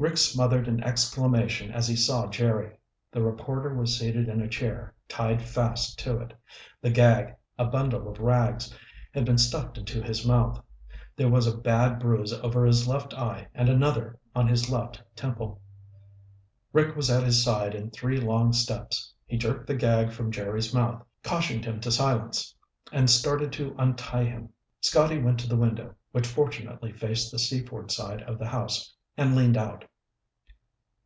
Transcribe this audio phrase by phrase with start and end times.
[0.00, 2.70] Rick smothered an exclamation as he saw Jerry.
[3.10, 6.32] The reporter was seated in a chair, tied fast to it.
[6.80, 8.72] The gag, a bundle of rags,
[9.12, 10.62] had been stuffed into his mouth.
[11.16, 15.60] There was a bad bruise over his left eye and another on his left temple.
[16.72, 19.12] Rick was at his side in three long steps.
[19.26, 22.54] He jerked the gag from Jerry's mouth, cautioned him to silence,
[22.92, 24.50] and started to untie him.
[24.80, 29.34] Scotty went to the window, which fortunately faced the Seaford side of the house, and
[29.34, 29.84] leaned out.